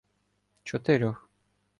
Чотирьох 0.63 1.13